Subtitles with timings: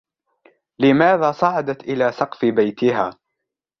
[0.79, 3.09] لماذا صعدت إلى سقف بيتها؟